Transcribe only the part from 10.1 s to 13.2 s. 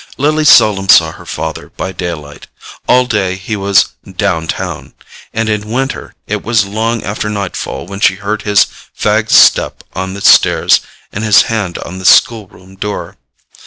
the stairs and his hand on the school room door.